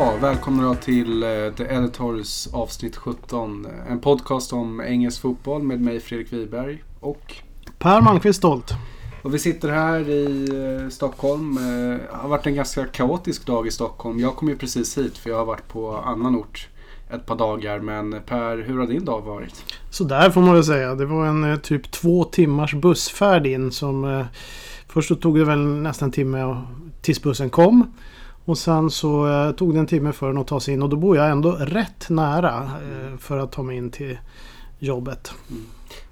[0.00, 3.66] Ja, välkomna då till eh, The Editors avsnitt 17.
[3.88, 7.34] En podcast om engelsk fotboll med mig Fredrik Wiberg och
[7.78, 8.70] Per Malmqvist Stolt.
[9.22, 10.48] och vi sitter här i
[10.82, 11.56] eh, Stockholm.
[11.58, 14.18] Eh, Det har varit en ganska kaotisk dag i Stockholm.
[14.20, 16.68] Jag kom ju precis hit för jag har varit på annan ort
[17.10, 17.78] ett par dagar.
[17.80, 19.64] Men Per, hur har din dag varit?
[19.90, 20.94] Så där får man väl säga.
[20.94, 24.04] Det var en eh, typ två timmars bussfärd in som...
[24.04, 24.26] Eh,
[24.88, 26.62] först så tog det väl nästan en timme
[27.00, 27.92] tills bussen kom.
[28.44, 30.88] Och sen så eh, tog det en timme för den att ta sig in och
[30.88, 34.18] då bor jag ändå rätt nära eh, för att ta mig in till
[34.78, 35.32] jobbet.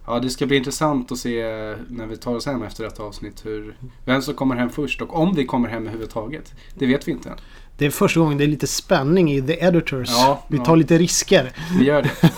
[0.06, 3.02] Ja, det ska bli intressant att se eh, när vi tar oss hem efter detta
[3.02, 6.54] avsnitt hur, vem som kommer hem först och om vi kommer hem överhuvudtaget.
[6.74, 7.36] Det vet vi inte än.
[7.78, 10.08] Det är första gången det är lite spänning i The Editors.
[10.10, 10.64] Ja, Vi ja.
[10.64, 11.52] tar lite risker.
[11.78, 12.30] Vi gör det.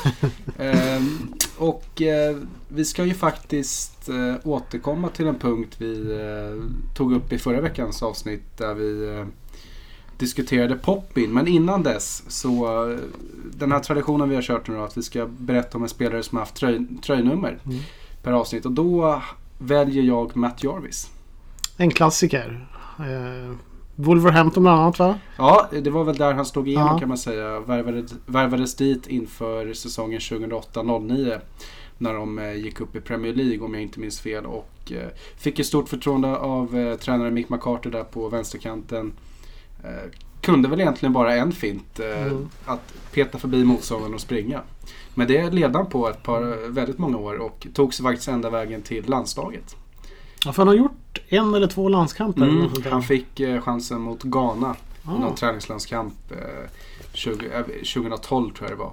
[0.64, 2.36] Ehm, och eh,
[2.68, 7.60] vi ska ju faktiskt eh, återkomma till en punkt vi eh, tog upp i förra
[7.60, 9.26] veckans avsnitt där vi eh,
[10.20, 11.32] diskuterade Poppin.
[11.32, 12.66] Men innan dess så
[13.54, 16.22] den här traditionen vi har kört nu då, att vi ska berätta om en spelare
[16.22, 17.78] som har haft tröj, tröjnummer Mm.
[18.22, 18.66] per avsnitt.
[18.66, 19.22] Och då
[19.58, 21.10] väljer jag Matt Jarvis.
[21.76, 22.66] En klassiker.
[22.98, 23.54] Eh,
[23.94, 25.18] Wolverhampton bland annat va?
[25.38, 26.98] Ja, det var väl där han slog igenom Ja.
[26.98, 27.60] kan man säga.
[27.60, 31.40] Värvades, värvades dit inför säsongen 2008-09.
[31.98, 34.46] När de eh, gick upp i Premier League om jag inte minns fel.
[34.46, 39.12] Och eh, fick ett stort förtroende av eh, tränare Mick McCarthy där på vänsterkanten.
[39.84, 42.00] Eh, kunde väl egentligen bara en fint.
[42.00, 42.48] Eh, Mm.
[42.64, 44.60] Att peta förbi motståndaren och springa.
[45.14, 48.50] Men det led han på ett par, väldigt många år och tog sig faktiskt ända
[48.50, 49.76] vägen till landslaget.
[50.44, 52.42] Ja, för han har gjort en eller två landskamper.
[52.42, 55.18] Mm, han fick eh, chansen mot Ghana Ah.
[55.18, 56.70] någon träningslandskamp eh,
[57.12, 58.92] 20, eh, 2012 tror jag det var.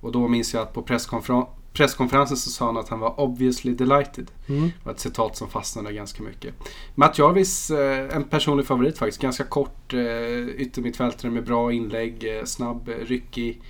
[0.00, 1.46] Och då minns jag att på presskonfer-
[1.78, 4.30] presskonferensen så sa han att han var obviously delighted.
[4.48, 4.62] Mm.
[4.62, 6.54] Det var ett citat som fastnade ganska mycket.
[6.94, 9.22] Matt Jarvis, eh, en personlig favorit faktiskt.
[9.22, 13.62] Ganska kort eh, yttermittfältare med bra inlägg, eh, snabb, ryckig.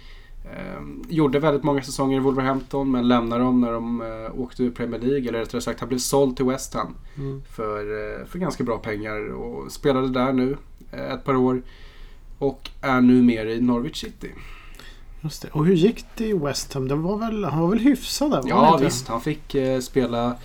[0.44, 4.02] Eh, gjorde väldigt många säsonger i Wolverhampton men lämnade dem när de
[4.36, 5.28] åkte ur Premier League.
[5.28, 7.42] Eller rättare sagt, han blev såld till West Ham Mm.
[7.50, 10.56] för, för ganska bra pengar och spelade där nu
[10.92, 11.62] ett par år.
[12.38, 14.30] Och är numera i Norwich City.
[15.20, 15.48] Just det.
[15.52, 16.88] Och hur gick det i West Ham?
[16.88, 18.36] Det var väl, han var väl hyfsad där?
[18.36, 18.84] han Ja inte?
[18.84, 20.36] visst, han fick eh, spela,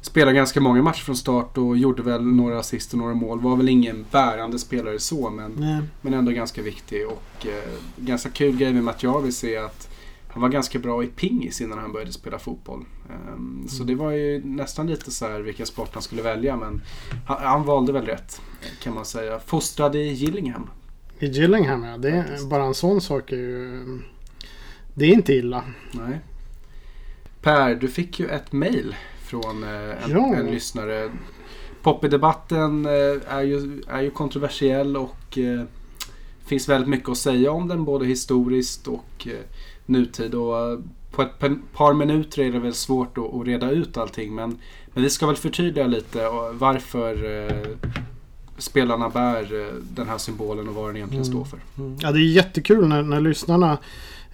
[0.00, 3.40] spela ganska många matcher från start och gjorde väl några assist och några mål.
[3.40, 5.80] Var väl ingen bärande spelare så men, Nej.
[6.00, 7.06] men ändå ganska viktig.
[7.06, 9.88] Och eh, ganska kul grej med Matt Jarvis är att
[10.28, 12.84] han var ganska bra i pingis innan han började spela fotboll.
[13.10, 16.82] Ehm, Så det var ju nästan lite så här vilken sport han skulle välja men
[17.26, 18.40] han, han valde väl rätt
[18.82, 19.38] kan man säga.
[19.38, 20.70] Fostrad i Gillingham.
[21.24, 21.96] I Gillingham ja.
[21.98, 22.48] Det är, Faktiskt.
[22.48, 23.82] bara en sån sak är ju...
[24.94, 25.64] Det är inte illa.
[25.92, 26.20] Nej.
[27.42, 30.34] Per, du fick ju ett mail från eh, en, Ja.
[30.34, 31.10] en lyssnare.
[31.82, 32.92] Poppy-debatten eh,
[33.34, 35.62] är, ju, är ju kontroversiell och eh,
[36.46, 39.28] finns väldigt mycket att säga om den både historiskt och
[39.86, 40.34] nutid.
[40.34, 40.78] Och,
[41.12, 41.38] på ett
[41.74, 45.36] par- minuter är det väl svårt att, reda ut allting men, men vi ska väl
[45.36, 47.14] förtydliga lite varför
[48.58, 51.34] spelarna bär eh, den här symbolen och vad den egentligen Mm.
[51.34, 51.58] står för.
[52.00, 53.78] Ja, det är jättekul när, när lyssnarna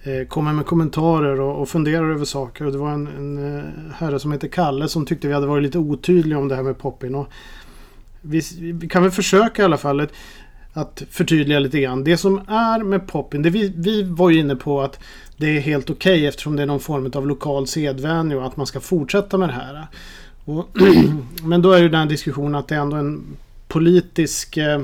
[0.03, 2.65] eh, kommer med kommentarer och, och funderar över saker.
[2.65, 3.63] Och det var en, en eh,
[3.95, 6.77] herre som heter Kalle som tyckte vi hade varit lite otydliga om det här med
[6.77, 7.15] Poppin.
[7.15, 7.27] Och
[8.21, 8.41] vi,
[8.73, 10.11] vi kan väl försöka i alla fall att,
[10.73, 12.03] att förtydliga lite grann.
[12.03, 14.99] Det som är med Poppin, det vi, vi var ju inne på att
[15.37, 18.65] det är helt okej eftersom det är någon form av lokal sedvänja och att man
[18.65, 19.87] ska fortsätta med det här.
[20.45, 20.67] Och,
[21.43, 23.23] men då är ju den diskussionen att det är ändå en
[23.71, 24.81] politisk eh,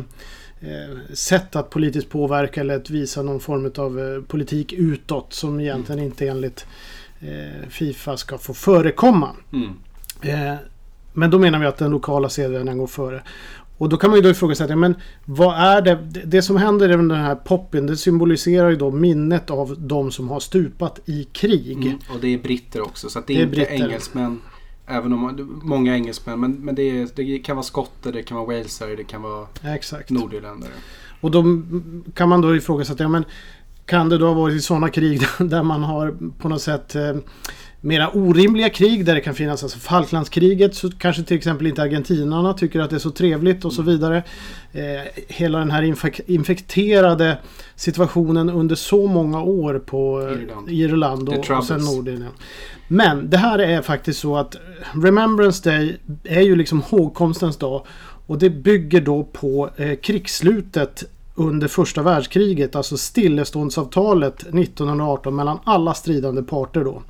[0.61, 5.59] eh, sätt att politiskt påverka eller att visa någon form av eh, politik utåt som
[5.59, 6.65] egentligen inte enligt
[7.69, 9.29] Fifa ska få förekomma.
[9.53, 9.73] Mm.
[11.13, 13.23] Men då menar vi att den lokala sedvänjan går före.
[13.77, 14.95] Och då kan man ju då ifrågasätta, men
[15.25, 15.95] vad är det?
[16.25, 20.29] Det- som händer i den här poppen, det symboliserar ju då minnet av de som
[20.29, 21.85] har stupat i krig.
[21.85, 23.73] Mm, och det är britter också så det är, Det är inte britter.
[23.73, 24.41] engelsmän.
[24.87, 28.47] Även om många engelsmän men, men det, är, det kan vara skotter, det kan vara
[28.47, 30.09] walesare, det kan vara Exakt.
[30.09, 30.71] nordirländare.
[31.21, 31.43] Och då
[32.13, 33.25] kan man då ifrågasätta, ja men
[33.85, 37.15] kan det då ha varit i sådana krig där man har på något sätt eh,
[37.81, 42.53] mera orimliga krig där det kan finnas alltså Falklandskriget så kanske till exempel inte argentinarna
[42.53, 44.23] tycker att det är så trevligt och så vidare.
[44.71, 47.37] Eh, hela den här infek- infekterade
[47.75, 50.69] situationen under så många år på eh, Irland.
[50.69, 51.79] Irland och, och sen.
[51.79, 52.35] Nordirland.
[52.87, 54.55] Men det här är faktiskt så att
[55.03, 57.85] Remembrance Day är ju liksom hågkomstens dag.
[58.27, 61.03] Och det bygger då på eh, krigsslutet
[61.35, 67.01] under första världskriget, alltså stilleståndsavtalet 1918 mellan alla stridande parter då.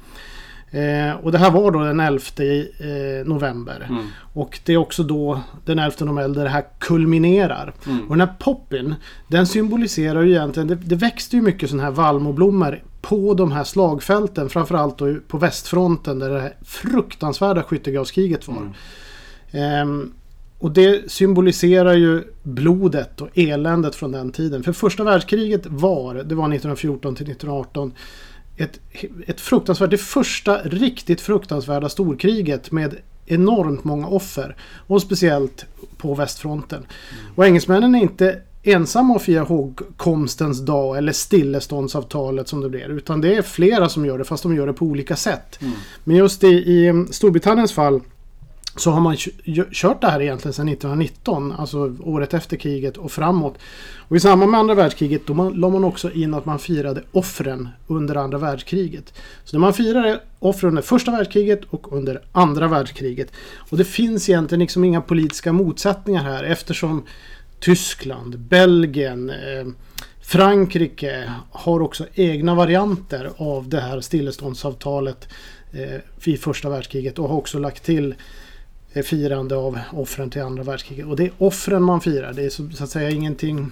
[0.77, 3.87] Eh, och det här var då den 11 eh, november.
[3.89, 4.05] Mm.
[4.33, 7.73] Och det är också då den 11 november det här kulminerar.
[7.87, 8.03] Mm.
[8.03, 8.95] Och den här poppyn,
[9.27, 13.63] den symboliserar ju egentligen, det, det växte ju mycket sådana här vallmoblommor på de här
[13.63, 14.49] slagfälten.
[14.49, 18.57] Framförallt då på västfronten där det här fruktansvärda skyttegravskriget var.
[18.57, 18.73] Mm.
[19.51, 20.13] Ehm,
[20.59, 24.63] och det symboliserar ju blodet och eländet från den tiden.
[24.63, 27.93] För första världskriget var, det var 1914 till 1918,
[28.57, 28.79] ett,
[29.27, 32.95] ett fruktansvärt, det första riktigt fruktansvärda storkriget med
[33.25, 34.55] enormt många offer.
[34.87, 35.65] Och speciellt
[35.97, 36.85] på västfronten.
[37.35, 42.89] Och engelsmännen är inte ensamma att fira ihågkomstens dag eller stilleståndsavtalet som det blir.
[42.89, 45.61] Utan det är flera som gör det fast de gör det på olika sätt.
[45.61, 45.73] Mm.
[46.03, 48.01] Men just i, i Storbritanniens fall
[48.79, 49.17] så har man
[49.71, 53.57] kört det här egentligen sedan 1919, alltså året efter kriget och framåt.
[54.07, 57.03] Och i samband med andra världskriget då man, la man också in att man firade
[57.11, 59.13] offren under andra världskriget.
[59.43, 63.31] Så när man firade offren under första världskriget och under andra världskriget.
[63.69, 67.03] Och det finns egentligen liksom inga politiska motsättningar här eftersom
[67.59, 69.67] Tyskland, Belgien, eh,
[70.21, 75.27] Frankrike har också egna varianter av det här stilleståndsavtalet
[75.71, 78.15] eh, i första världskriget och har också lagt till
[79.03, 81.05] firande av offren till andra världskriget.
[81.05, 82.33] Och det är offren man firar.
[82.33, 83.71] Det är så, så att säga ingenting...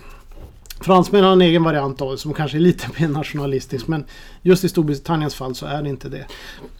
[0.80, 4.06] Fransmännen har en egen variant av det som kanske är lite mer nationalistisk men
[4.42, 6.26] just i Storbritanniens fall så är det inte det.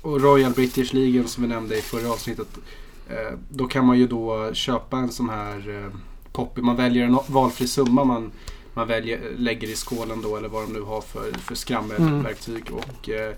[0.02, 2.48] Och Royal British Legion som vi nämnde i förra avsnittet.
[3.10, 6.00] Eh, då kan man ju då köpa en sån här eh,
[6.32, 6.62] poppy.
[6.62, 8.32] Man väljer en valfri summa man,
[8.74, 12.64] man väljer, lägger i skålen då eller vad de nu har för, för skrammelverktyg.
[12.72, 13.36] Och, eh,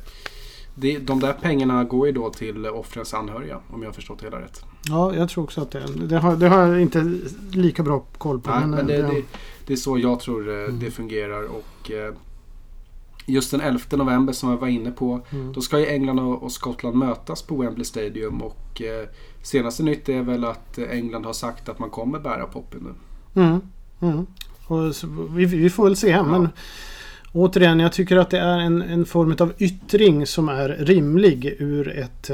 [0.75, 4.25] det, de där pengarna går ju då till offrens anhöriga om jag har förstått det
[4.25, 4.63] hela rätt.
[4.89, 6.07] Ja, jag tror också att det är.
[6.07, 7.19] Det har, det har jag inte
[7.51, 8.49] lika bra koll på.
[8.51, 9.21] Nej, men det, eh, det,
[9.65, 10.79] det är så jag tror eh, Mm.
[10.79, 11.43] det fungerar.
[11.43, 12.13] Och eh,
[13.29, 15.21] Just den 11 november som jag var inne på.
[15.29, 15.53] Mm.
[15.53, 18.41] Då ska ju England och Skottland mötas på Wembley Stadium.
[18.41, 18.81] Och
[19.41, 22.95] Senaste nytt är väl att England har sagt att man kommer bära poppen
[23.33, 23.41] nu.
[23.41, 23.61] Mm,
[24.01, 24.25] mm.
[24.67, 26.23] Och så, vi, vi får väl se.
[26.23, 26.49] Men
[27.33, 31.97] återigen, jag tycker att det är en, en form av yttring som är rimlig ur
[31.97, 32.29] ett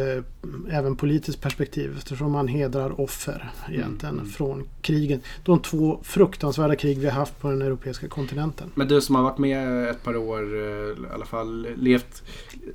[0.71, 1.95] även politiskt perspektiv.
[1.97, 4.29] Eftersom man hedrar offer egentligen Mm.
[4.29, 5.19] från krigen.
[5.43, 8.69] De två fruktansvärda krig vi har haft på den europeiska kontinenten.
[8.75, 12.23] Men du som har varit med ett par år, eh, i alla fall levt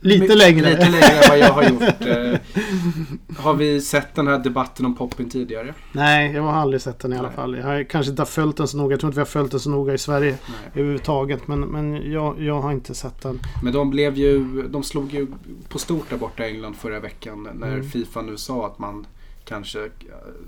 [0.00, 0.70] Lite My- längre.
[0.70, 1.82] Lite längre än vad jag har gjort.
[1.82, 2.40] Eh,
[3.36, 5.74] har vi sett den här debatten om poppen tidigare?
[5.92, 7.36] Nej, jag har aldrig sett den i alla Nej.
[7.36, 7.56] fall.
[7.56, 8.92] Jag har kanske inte har följt den så noga.
[8.92, 10.70] Jag tror inte vi har följt den så noga i Sverige Nej.
[10.74, 11.48] överhuvudtaget.
[11.48, 13.38] Men, men jag, jag har inte sett den.
[13.62, 15.26] Men de blev ju, de slog ju
[15.68, 17.88] på stort där borta i England förra veckan när Mm.
[17.88, 19.06] Fifa nu sa att man
[19.44, 19.88] kanske eh,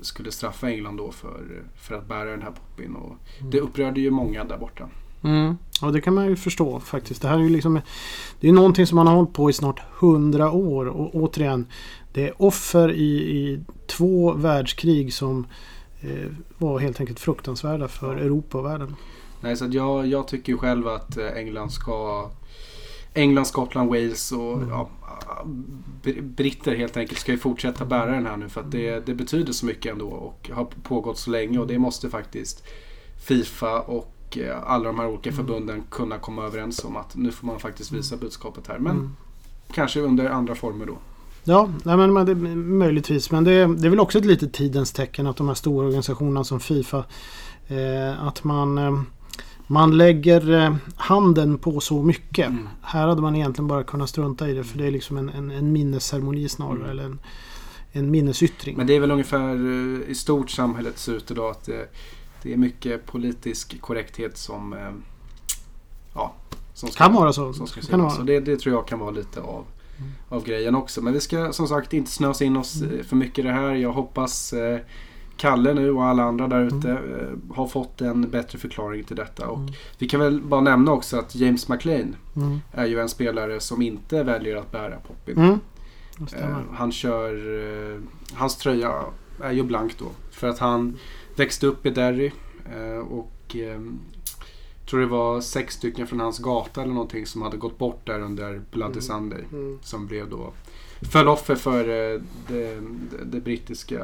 [0.01, 2.95] skulle straffa England då för, för att bära den här poppin.
[2.95, 3.51] Och Mm.
[3.51, 4.89] det upprörde ju många där borta.
[5.23, 5.57] Mm.
[5.81, 7.21] Ja, det kan man ju förstå faktiskt.
[7.21, 7.79] Det här är ju liksom...
[8.39, 10.85] Det är någonting som man har hållit på i snart hundra år.
[10.85, 11.65] Och återigen,
[12.13, 15.47] det är offer i, i två världskrig som
[16.01, 18.19] eh, var helt enkelt fruktansvärda för Ja.
[18.23, 18.95] Europa och världen.
[19.41, 22.29] Nej, så jag, jag tycker själv att eh, England ska
[23.13, 24.69] England, Skottland, Wales och Mm.
[24.69, 24.89] ja,
[26.03, 29.13] br- britter helt enkelt ska ju fortsätta bära den här nu för att det, det
[29.13, 32.63] betyder så mycket ändå och har pågått så länge och det måste faktiskt
[33.27, 35.37] Fifa och eh, alla de här olika Mm.
[35.45, 38.79] förbunden kunna komma överens om att nu får man faktiskt visa budskapet här.
[38.79, 39.15] Men Mm.
[39.73, 40.97] kanske under andra former då.
[41.43, 43.31] Ja, nej, men, men det, möjligtvis.
[43.31, 46.43] Men det, det är väl också ett litet tidens tecken att de här stora organisationerna
[46.43, 47.03] som Fifa
[47.67, 49.01] eh, att man, eh,
[49.71, 52.47] man lägger eh, handen på så mycket.
[52.47, 52.69] Mm.
[52.81, 55.51] Här hade man egentligen bara kunnat strunta i det för det är liksom en, en,
[55.51, 56.77] en minnesceremoni snarare.
[56.77, 56.89] Mm.
[56.89, 57.19] Eller en,
[57.91, 58.77] en minnesyttring.
[58.77, 61.89] Men det är väl ungefär eh, i stort samhället ser ut idag att det,
[62.43, 64.79] det är mycket politisk korrekthet som eh,
[66.15, 66.33] ja,
[66.73, 67.53] som ska, kan vara så.
[67.53, 68.15] som ska Kan vara.
[68.17, 69.65] Och det, det tror jag kan vara lite av,
[69.97, 70.11] Mm.
[70.29, 71.01] av grejen också.
[71.01, 73.03] Men vi ska som sagt inte snösa in oss Mm.
[73.03, 73.73] för mycket i det här.
[73.75, 74.53] Jag hoppas
[75.41, 77.41] Kalle nu och alla andra där ute Mm.
[77.53, 79.47] har fått en bättre förklaring till detta.
[79.47, 79.73] Och Mm.
[79.97, 82.59] Vi kan väl bara nämna också att James McLean Mm.
[82.71, 85.37] är ju en spelare som inte väljer att bära poppin.
[85.37, 85.59] Mm.
[86.35, 87.33] Eh, han kör...
[87.93, 87.99] Eh,
[88.33, 89.03] hans tröja
[89.43, 90.05] är ju blank då.
[90.31, 90.97] För att han
[91.35, 92.31] växte upp i Derry.
[92.75, 93.79] Eh, och eh,
[94.89, 98.19] tror det var sex stycken från hans gata eller någonting som hade gått bort där
[98.19, 99.01] under Bloody Mm.
[99.01, 99.43] Sunday.
[99.51, 99.79] Mm.
[99.81, 100.53] Som blev då...
[101.09, 103.99] Föll offer för eh, det, det, det brittiska...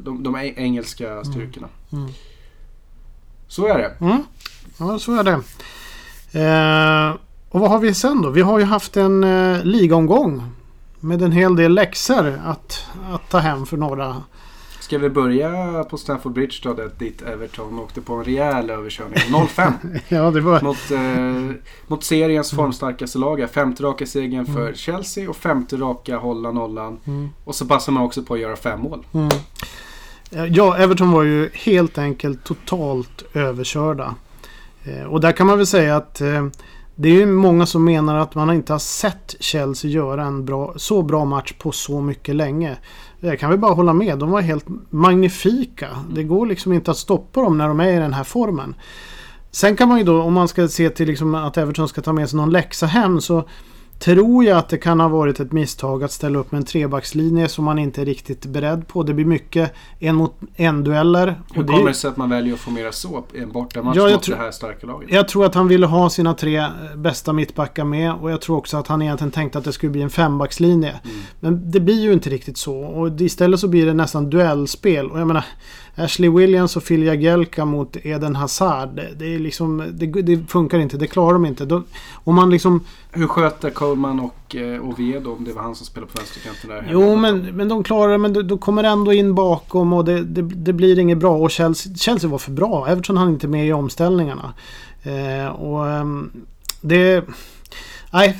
[0.00, 1.68] De, de eng- engelska styrkorna.
[1.92, 2.08] Mm.
[3.48, 3.96] Så är det.
[4.00, 4.22] Mm.
[4.78, 5.40] Ja, så är det.
[6.40, 7.16] Eh,
[7.48, 8.30] och vad har vi sen då?
[8.30, 10.42] Vi har ju haft en eh, ligaomgång.
[11.00, 14.22] Med en hel del läxor att, att ta hem för några.
[14.84, 19.14] Ska vi börja på Stamford Bridge då, där dit Everton åkte på en rejäl överkörning.
[19.14, 19.72] 0-5
[20.08, 20.60] Ja, det var...
[20.60, 23.50] mot, eh, mot seriens formstarkaste lag.
[23.50, 24.74] Femte raka segern för Mm.
[24.74, 26.98] Chelsea och femte raka hålla nollan.
[27.06, 27.28] Mm.
[27.44, 29.06] Och så passar man också på att göra fem mål.
[29.12, 29.28] Mm.
[30.54, 34.14] Ja, Everton var ju helt enkelt totalt överkörda.
[34.84, 36.46] Eh, Och där kan man väl säga att eh,
[36.96, 40.72] det är ju många som menar att man inte har sett Chelsea göra en bra,
[40.76, 42.76] så bra match på så mycket länge.
[43.20, 44.18] Jag kan väl bara hålla med.
[44.18, 45.88] De var helt magnifika.
[46.10, 48.74] Det går liksom inte att stoppa dem när de är i den här formen.
[49.50, 52.12] Sen kan man ju då, om man ska se till liksom att Everton ska ta
[52.12, 53.48] med sig någon läxa hem så
[53.98, 57.48] tror jag att det kan ha varit ett misstag att ställa upp med en trebackslinje
[57.48, 59.02] som man inte är riktigt beredd på.
[59.02, 61.40] Det blir mycket en mot en dueller.
[61.54, 64.10] Hur kommer det sig att man väljer att få mera så i en bortamatch Ja,
[64.10, 65.12] mot det här starka laget?
[65.12, 68.56] jag tror att han ville ha sina tre eh, bästa mittbackar med och jag tror
[68.56, 71.00] också att han egentligen tänkte att det skulle bli en fembackslinje.
[71.04, 71.16] Mm.
[71.40, 75.10] Men det blir ju inte riktigt så och istället så blir det nästan duellspel.
[75.10, 75.44] Och jag menar
[75.96, 78.88] Ashley Williams och Phil Jagielka mot Eden Hazard.
[78.96, 81.64] Det, det, är liksom, det, det funkar inte, det klarar de inte.
[81.64, 81.82] Då,
[82.24, 82.84] om man liksom
[83.14, 86.88] hur sköter Coleman och eh, Oviedo om det var han som spelade på vänsterkanten där?
[86.90, 88.18] Jo, men, men de klarar det.
[88.18, 91.36] Men då, då kommer ändå in bakom och det, det, det blir inget bra.
[91.36, 92.86] Och Chelsea, Chelsea var för bra.
[92.88, 94.54] Everton hann inte med i omställningarna.
[95.02, 96.04] Eh, och eh,
[96.80, 97.24] det...
[98.12, 98.38] Nej,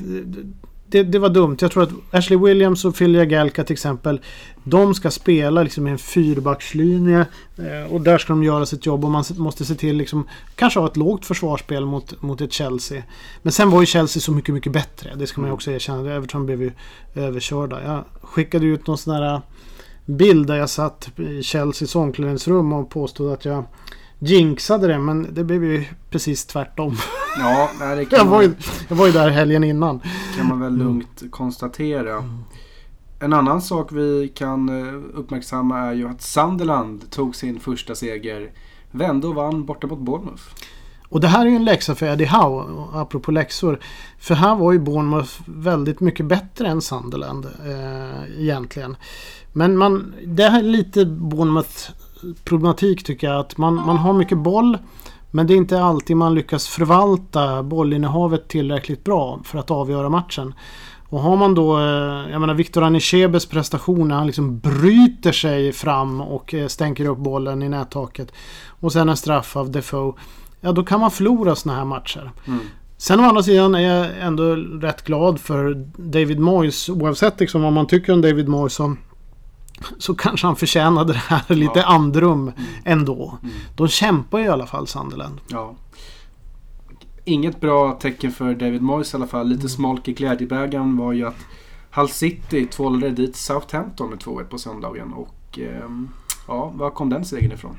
[0.94, 1.56] det, det var dumt.
[1.60, 4.20] Jag tror att Ashley Williams och Phil Jagielka till exempel.
[4.64, 7.26] De ska spela liksom i en fyrbackslinje.
[7.58, 9.04] Eh, och där ska de göra sitt jobb.
[9.04, 10.28] Och man måste se till liksom...
[10.54, 13.02] Kanske ha ett lågt försvarsspel mot, mot ett Chelsea.
[13.42, 15.14] Men sen var ju Chelsea så mycket, mycket bättre.
[15.14, 15.54] Det ska man ju Mm.
[15.54, 16.14] också erkänna.
[16.14, 16.72] Everton blev ju
[17.14, 17.84] överkörda.
[17.84, 19.40] Jag skickade ut någon sån här
[20.06, 23.64] bild där jag satt i Chelseas omklädningsrum och påstod att jag
[24.18, 24.98] jinxade det.
[24.98, 26.96] Men det blev ju precis tvärtom.
[27.38, 28.52] Ja, det Jag kan, var ju,
[28.88, 30.00] jag var ju där helgen innan.
[30.36, 32.24] kan man väl lugnt konstatera.
[33.20, 38.50] En annan sak vi kan eh, uppmärksamma är ju att Sunderland tog sin första seger.
[38.90, 40.42] Vände och vann borta mot Bournemouth.
[41.08, 43.78] Och det här är ju en läxa för Eddie Howe, apropå läxor.
[44.18, 48.96] För här var ju Bournemouth väldigt mycket bättre än Sunderland eh, egentligen.
[49.52, 51.90] Men man, det här är lite Bournemouth
[52.44, 53.40] problematik tycker jag.
[53.40, 54.78] Att man, man har mycket boll.
[55.30, 60.54] Men det är inte alltid man lyckas förvalta bollinnehavet tillräckligt bra för att avgöra matchen.
[61.08, 65.72] Och har man då, eh, jag menar Victor Anichebes prestation när han liksom bryter sig
[65.72, 68.32] fram och eh, stänker upp bollen i nättaket.
[68.80, 70.12] Och sen en straff av Defoe.
[70.60, 72.30] Ja, då kan man förlora såna här matcher.
[72.46, 72.60] Mm.
[72.96, 76.88] Sen å andra sidan är jag ändå rätt glad för David Moyes.
[76.88, 78.96] Oavsett liksom vad man tycker om David Moyes så,
[79.98, 81.84] så kanske han förtjänade det här lite Ja.
[81.86, 82.52] andrum
[82.84, 83.38] ändå.
[83.42, 83.54] Mm.
[83.76, 85.40] De kämpar ju i alla fall Sunderland.
[85.48, 85.74] Ja.
[87.24, 89.48] Inget bra tecken för David Moyes i alla fall.
[89.48, 91.36] Lite smolk i glädjebägaren var ju att
[91.90, 95.12] Hull City tvålade dit Southampton med 2-1 på söndagen.
[95.12, 96.08] Och ehm,
[96.48, 97.76] ja, var kom den segern ifrån?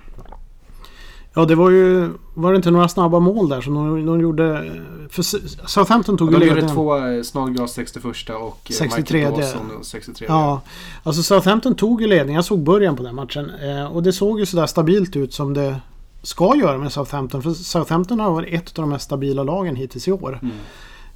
[1.36, 2.10] Ja, det var ju...
[2.34, 4.72] Var det inte några snabba mål där som de, de gjorde?
[5.10, 5.24] För
[5.68, 6.76] Southampton tog Ja, ju de gjorde ledningen.
[6.76, 9.20] två eh, Snodgrass 61 och eh, 63.
[9.20, 10.28] Michael Dawson 63.
[10.30, 10.62] Ja,
[11.04, 12.36] alltså Southampton tog ju ledningen.
[12.36, 13.52] Jag såg början på den matchen.
[13.64, 15.76] Eh, och det såg ju sådär stabilt ut som det
[16.22, 17.44] ska göra med Southampton.
[17.44, 20.40] För Southampton har varit ett av de mest stabila lagen hittills i år.
[20.42, 20.56] Mm.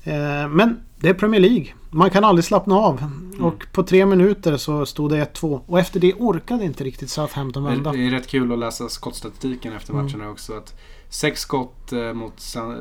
[0.04, 1.68] Eh, men det är Premier League.
[1.92, 2.98] Man kan aldrig slappna av.
[3.02, 3.46] Mm.
[3.46, 5.62] Och på tre minuter så stod det 1-2.
[5.66, 7.92] Och efter det orkade inte riktigt Southampton Det vända.
[7.92, 10.06] det är rätt kul att läsa skottstatistiken efter Mm.
[10.06, 10.54] matcherna också.
[10.58, 10.76] Att
[11.10, 12.34] sex skott eh, mot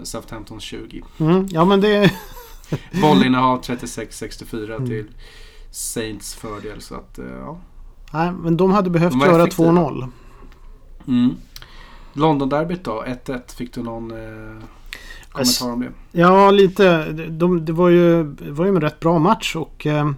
[0.03, 1.03] Southampton 20.
[1.19, 2.13] Mm, ja men det...
[3.03, 4.87] Bollinnehav 36-64 Mm.
[4.89, 5.07] till
[5.71, 6.81] Saints fördel.
[6.81, 7.59] Så att, eh, ja.
[8.13, 9.69] Nej, men de hade behövt De göra effektiva.
[9.73, 10.09] 2-0.
[11.09, 11.35] Mm.
[12.13, 13.05] London-derbyt då?
[13.07, 13.55] 1-1.
[13.55, 14.63] Fick du någon eh,
[15.39, 16.21] kommentar om det?
[16.21, 17.13] Ja, lite.
[17.13, 20.11] De, det var ju, var ju en rätt bra match och eh,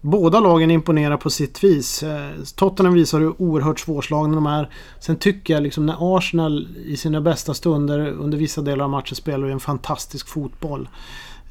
[0.00, 2.02] båda lagen imponerar på sitt vis.
[2.02, 4.70] Eh, Tottenham visar hur oerhört svårslagna de är.
[5.00, 9.16] Sen tycker jag liksom när Arsenal i sina bästa stunder under vissa delar av matchen
[9.16, 10.88] spelar en fantastisk fotboll.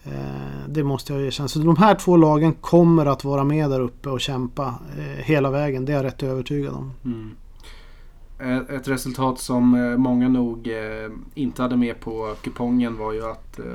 [0.04, 1.48] Eh, det måste jag erkänna.
[1.50, 5.50] Så de här två lagen kommer att vara med där uppe och kämpa eh, hela
[5.50, 5.86] vägen.
[5.86, 6.94] Det är jag rätt övertygad om.
[7.06, 7.32] Mm.
[8.42, 13.26] Ett- Ett resultat som eh, många nog eh, inte hade med på kupongen var ju
[13.32, 13.66] att eh,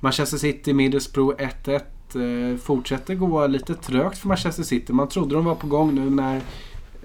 [0.00, 4.92] Manchester City Middlesbrough 1-1 eh, fortsätter gå lite trögt för Manchester City.
[4.92, 6.40] Man trodde de var på gång nu när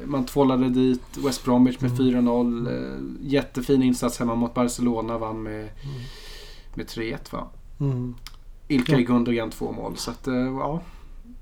[0.05, 2.25] man tvålade dit West Bromwich med Mm.
[2.25, 2.67] 4-0.
[2.73, 5.17] Eh, jättefin insats hemma mot Barcelona.
[5.17, 5.69] Vann med,
[6.73, 7.47] med 3-1 va?
[7.79, 8.15] Mm.
[8.67, 9.03] Ilkay.
[9.03, 9.97] Gundogan två mål.
[9.97, 10.81] Så att, eh, ja.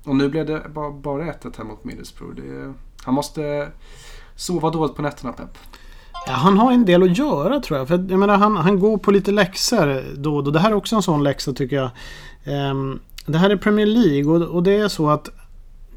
[0.04, 2.34] Och nu blev det ba- bara 1-1 här mot Middlesbrough.
[2.36, 2.72] Det,
[3.04, 3.68] han måste
[4.40, 5.58] sova dåligt på nätterna Pep.
[6.26, 7.88] Ja, han har en del att göra tror jag.
[7.88, 10.50] För jag menar, han, han går på lite läxor då och då.
[10.50, 11.90] Det här är också en sån läxa tycker jag.
[12.44, 15.28] Ehm, det här är Premier League och, och det är så att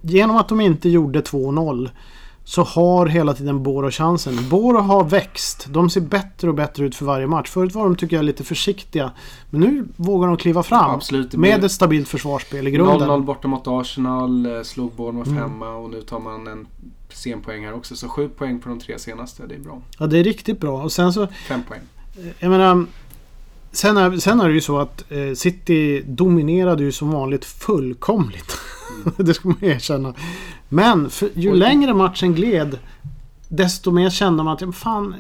[0.02, 1.90] genom att de inte gjorde 2-0
[2.46, 4.50] så har hela tiden Boro chansen.
[4.50, 5.68] Boro har växt.
[5.70, 7.50] De ser bättre och bättre ut för varje match.
[7.50, 9.12] Förut var de, tycker jag, lite försiktiga.
[9.50, 10.92] Men nu vågar de kliva fram.
[10.92, 11.34] Absolut.
[11.34, 13.10] Med ett stabilt försvarsspel i grunden.
[13.10, 15.44] 0-0 borta mot Arsenal, eh, slog Bournemouth Mm.
[15.44, 16.68] hemma och nu tar man en
[17.14, 17.96] sen poäng här också.
[17.96, 19.82] Så sju poäng på de tre senaste, det är bra.
[20.00, 20.84] Ja, det är riktigt bra.
[20.84, 21.82] Och sen så, Fem poäng.
[22.40, 22.86] jag menar...
[23.72, 28.58] Sen är, sen är det ju så att eh, City dominerade ju som vanligt fullkomligt.
[29.18, 30.14] det ska man erkänna.
[30.70, 31.58] Men för, ju Oj.
[31.58, 32.78] längre matchen gled
[33.56, 35.16] desto mer kände man att fan,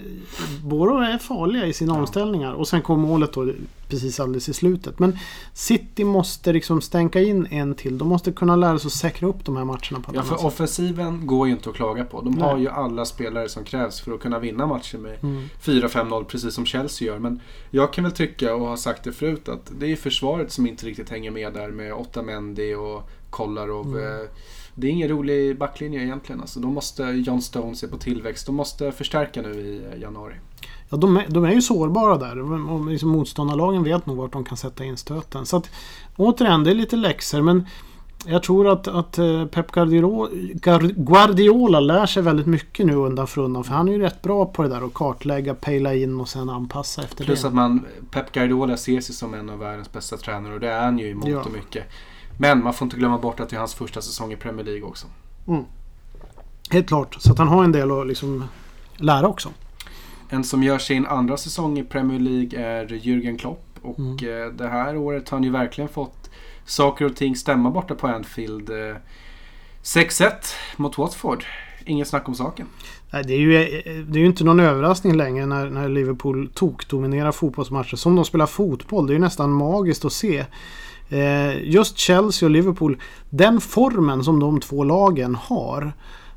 [0.63, 1.99] Boro är farliga i sina Ja.
[1.99, 2.53] omställningar.
[2.53, 3.51] Och sen kom målet då
[3.89, 4.99] precis alldeles i slutet.
[4.99, 5.17] Men
[5.53, 7.97] City måste liksom stänka in en till.
[7.97, 10.45] De måste kunna lära sig att säkra upp de här matcherna på Ja, för sätt.
[10.45, 12.21] offensiven går ju inte att klaga på.
[12.21, 12.61] De har Nej.
[12.63, 15.49] ju alla spelare som krävs för att kunna vinna matcher med Mm.
[15.61, 17.19] 4-5-0 precis som Chelsea gör.
[17.19, 20.67] Men jag kan väl tycka och har sagt det förut att det är försvaret som
[20.67, 23.97] inte riktigt hänger med där med Otamendi och Kolarov.
[23.97, 24.27] Mm.
[24.75, 26.41] Det är ingen rolig backlinje egentligen.
[26.41, 28.45] Alltså, då måste John Stones se på tillväxt.
[28.45, 30.33] De måste förstärka nu i eh, januari.
[30.89, 32.69] Ja, de, är, de är ju sårbara där.
[32.71, 35.45] Och liksom motståndarlagen vet nog vart de kan sätta in stöten.
[35.45, 35.69] Så att,
[36.17, 37.41] återigen, det är lite läxor.
[37.41, 37.67] Men
[38.25, 39.71] jag tror att, att eh, Pep
[40.95, 43.63] Guardiola, lär sig väldigt mycket nu undan för undan.
[43.63, 46.49] För han är ju rätt bra på det där att kartlägga, pejla in och sen
[46.49, 47.47] anpassa efter Plus det.
[47.47, 50.83] att man, Pep Guardiola ser sig som en av världens bästa tränare och det är
[50.83, 51.39] han ju i mångt Ja.
[51.39, 51.83] och mycket.
[52.37, 54.83] Men man får inte glömma bort att det är hans första säsong i Premier League
[54.83, 55.07] också.
[56.69, 57.15] Helt klart.
[57.19, 58.43] Så att han har en del att liksom
[58.97, 59.49] lära också.
[60.29, 63.65] En som gör sin andra säsong i Premier League är Jürgen Klopp.
[63.81, 64.11] Och Mm.
[64.47, 66.29] eh, det här året har han ju verkligen fått
[66.65, 68.69] saker och ting stämma borta på Anfield.
[68.69, 68.95] Eh,
[69.83, 70.31] 6-1
[70.77, 71.43] mot Watford.
[71.85, 72.67] Inget snack om saken.
[73.11, 73.49] Nej, Det är, ju,
[74.07, 77.95] det är ju inte någon överraskning längre när, när Liverpool tokdominerar fotbollsmatcher.
[77.95, 79.07] Som de spelar fotboll.
[79.07, 80.45] Det är ju nästan magiskt att se.
[81.13, 82.97] Eh, just Chelsea och Liverpool.
[83.29, 85.93] Den formen som de två lagen har.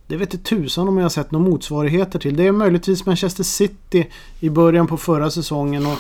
[0.07, 2.37] Det vet inte tusan om jag har sett några motsvarigheter till.
[2.37, 5.87] Det är möjligtvis Manchester City i början på förra säsongen.
[5.87, 5.99] Och,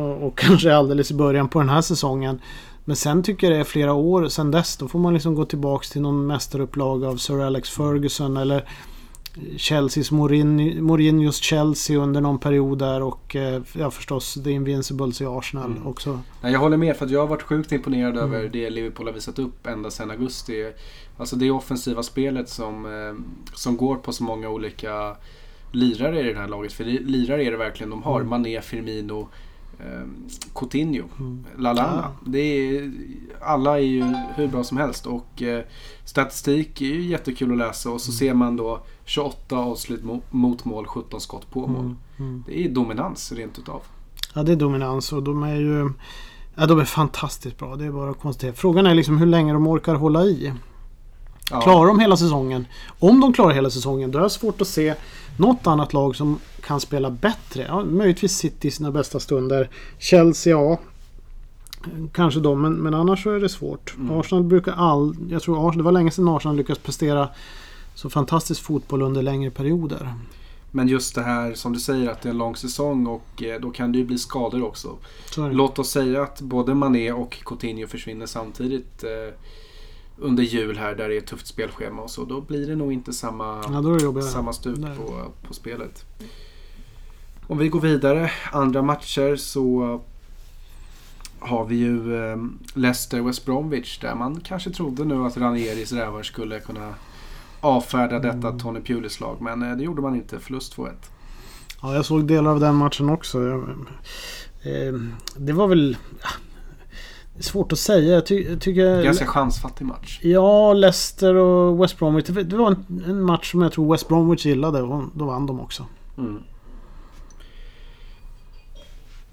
[0.00, 2.40] och, och kanske alldeles i början på den här säsongen.
[2.84, 4.76] Men sen tycker jag det är flera år sedan dess.
[4.76, 8.36] Då får man liksom gå tillbaks till någon mästarupplaga av Sir Alex Ferguson.
[8.36, 8.68] Eller
[9.56, 15.26] Chelseas Mourinho, Mourinhos Chelsea under någon period där och eh, ja förstås The Invincibles i
[15.26, 15.86] Arsenal Mm.
[15.86, 16.20] också.
[16.40, 18.24] Nej, jag håller med för att jag har varit sjukt imponerad Mm.
[18.34, 20.72] över det Liverpool har visat upp ända sedan augusti.
[21.16, 25.16] Alltså det offensiva spelet som, eh, som går på så många olika
[25.72, 26.72] lirare i det här laget.
[26.72, 28.16] För lirare är det verkligen de har.
[28.20, 28.30] Mm.
[28.30, 29.28] Mané, Firmino,
[30.54, 31.44] Coutinho, Mm.
[31.58, 32.12] Lalana.
[32.24, 32.30] Ja.
[32.30, 32.38] Det
[32.78, 32.92] är,
[33.40, 35.64] alla är ju hur bra som helst och eh,
[36.04, 38.18] statistik är ju jättekul att läsa och så Mm.
[38.18, 41.80] ser man då 28 avslut mo- mot mål, 17 skott på mål.
[41.80, 41.96] Mm.
[42.18, 42.44] Mm.
[42.46, 43.82] Det är dominans rent utav.
[44.34, 45.90] Ja det är dominans och de är ju
[46.54, 47.76] Ja de är fantastiskt bra.
[47.76, 48.52] Det är bara att konstatera.
[48.52, 50.52] Frågan är liksom hur länge de orkar hålla i.
[51.50, 51.60] Ja.
[51.60, 52.66] Klarar de hela säsongen?
[52.98, 54.94] Om de klarar hela säsongen då är det svårt att se
[55.36, 57.62] något annat lag som kan spela bättre.
[57.68, 59.70] Ja, möjligtvis City i sina bästa stunder.
[59.98, 60.78] Chelsea, ja.
[62.12, 63.94] Kanske de, men, men annars så är det svårt.
[63.96, 64.18] Mm.
[64.20, 65.16] Arsenal brukar all...
[65.30, 67.28] Jag tror Arsenal, det var länge sedan Arsenal lyckades prestera
[67.94, 70.14] så fantastisk fotboll under längre perioder.
[70.70, 73.60] Men just det här som du säger att det är en lång säsong och eh,
[73.60, 74.96] då kan det ju bli skador också.
[75.36, 75.52] Det.
[75.52, 79.34] Låt oss säga att både Mané och Coutinho försvinner samtidigt eh,
[80.22, 82.24] under jul här där det är ett tufft spelschema och så.
[82.24, 83.64] Då blir det nog inte samma,
[84.02, 84.96] Ja, samma stup Nej.
[84.96, 86.04] på, på spelet.
[87.46, 90.00] Om vi går vidare, andra matcher så
[91.38, 92.36] har vi ju eh,
[92.74, 96.94] Leicester West Bromwich där man kanske trodde nu att Ranieris rävar skulle kunna
[97.60, 98.58] avfärda detta Mm.
[98.58, 100.38] Tony Pulis-lag men eh, det gjorde man inte.
[100.38, 100.90] Förlust 2-1.
[101.82, 103.38] Ja, jag såg delar av den matchen också.
[104.62, 104.94] Eh,
[105.36, 105.96] det var väl...
[107.40, 108.14] Svårt att säga.
[108.14, 109.02] Jag, ty, jag tycker...
[109.02, 110.20] Ganska chansfattig match.
[110.22, 112.24] Ja, Leicester och West Bromwich.
[112.26, 115.60] Det var en, en match som jag tror West Bromwich gillade och då vann de
[115.60, 115.86] också.
[116.18, 116.42] Mm.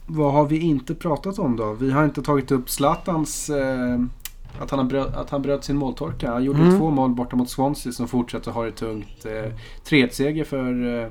[0.05, 1.73] Vad har vi inte pratat om då?
[1.73, 3.49] Vi har inte tagit upp Zlatans...
[3.49, 3.99] Eh,
[4.59, 6.31] att, han bröt, att han bröt sin måltorka.
[6.31, 6.79] Han gjorde Mm.
[6.79, 9.25] två mål borta mot Swansea som fortsätter ha det tungt.
[9.25, 9.51] Eh,
[9.85, 11.09] 3-1-seger för eh,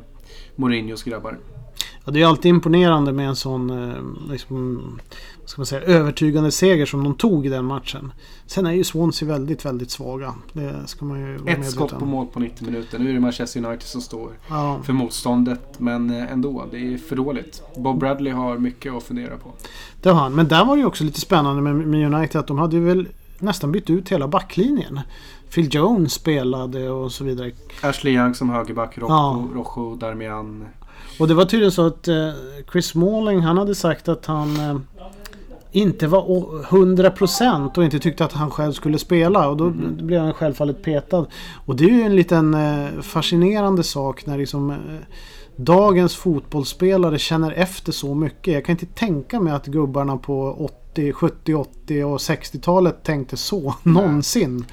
[0.56, 1.38] Mourinhos grabbar.
[2.08, 4.76] Ja, det är alltid imponerande med en sån eh, liksom,
[5.40, 8.12] vad ska man säga, övertygande seger som de tog i den matchen.
[8.46, 10.34] Sen är ju Swansea väldigt, väldigt svaga.
[10.52, 12.98] Det ska man ju vara Ett medveten skott på mål på 90 minuter.
[12.98, 15.80] Nu är det Manchester United som står Ja, för motståndet.
[15.80, 17.62] Men eh, ändå, det är för dåligt.
[17.76, 19.52] Bob Bradley har mycket att fundera på.
[20.02, 20.34] det har han.
[20.34, 22.84] Men där var det ju också lite spännande med, med United att de hade ju
[22.84, 25.00] väl nästan bytt ut hela backlinjen.
[25.54, 27.52] Phil Jones spelade och så vidare.
[27.82, 29.46] Ashley Young som högerback, Rocco, Ja.
[29.54, 30.64] Rojo Darmian.
[31.18, 32.30] Och det var tydligen så att eh,
[32.72, 34.56] Chris Smalling han hade sagt att han...
[34.56, 34.76] Eh,
[35.72, 39.48] inte var 100% och inte tyckte att han själv skulle spela.
[39.48, 39.96] Och då mm.
[40.06, 41.26] blev han självfallet petad.
[41.66, 44.76] Och det är ju en liten eh, fascinerande sak när liksom
[45.58, 48.54] dagens fotbollsspelare känner efter så mycket.
[48.54, 53.74] Jag kan inte tänka mig att gubbarna på 80, 70, 80 och 60-talet tänkte så
[53.82, 54.64] någonsin.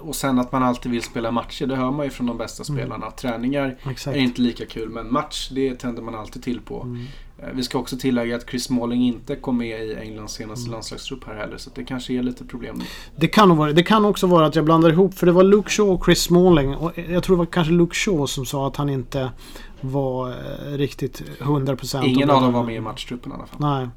[0.00, 1.66] och sen att man alltid vill spela matcher.
[1.66, 2.78] Det hör man ju från de bästa mm.
[2.78, 3.06] spelarna.
[3.06, 3.16] Mm.
[3.16, 4.16] Träningar Exakt.
[4.16, 6.82] är inte lika kul men match det tänder man alltid till på.
[6.82, 7.06] Mm.
[7.38, 10.72] Eh, vi ska också tillägga att Chris Smalling inte kom med i Englands senaste mm.
[10.72, 11.56] landslagstrupp här heller.
[11.56, 12.82] Så det kanske är lite problem.
[13.16, 15.14] Det kan, vara, det kan också vara att jag blandar ihop.
[15.14, 16.74] För det var Luke Shaw och Chris Smalling.
[16.74, 19.30] Och jag tror det var kanske Luke Shaw som sa att han inte
[19.80, 23.60] var eh, riktigt 100% Ingen av dem var med i matchtruppen i alla fall.
[23.60, 23.88] Nej.